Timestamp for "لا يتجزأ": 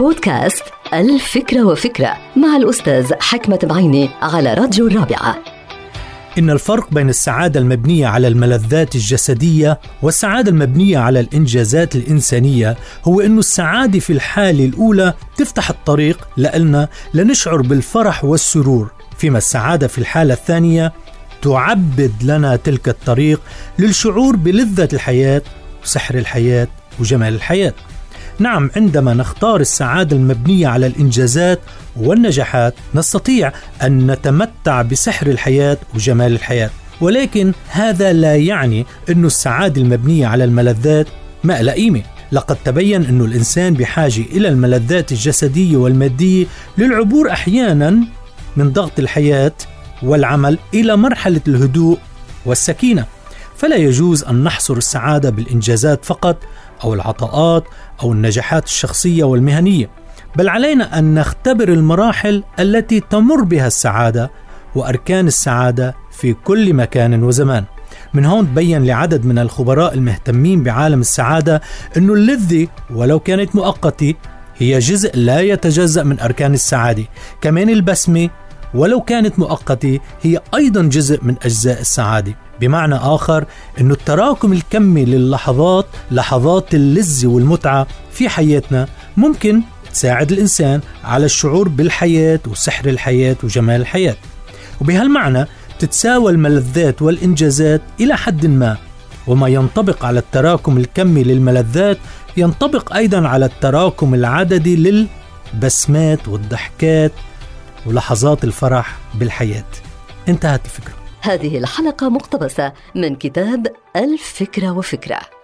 75.16-76.02